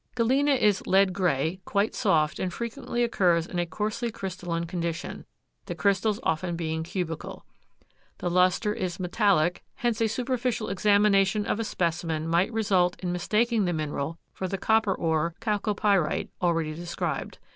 [0.15, 5.25] Galena is lead gray, quite soft, and frequently occurs in a coarsely crystalline condition,
[5.67, 7.45] the crystals often being cubical.
[8.17, 13.65] The luster is metallic, hence a superficial examination of a specimen might result in mistaking
[13.65, 17.37] the mineral for the copper ore, chalcopyrite, already described.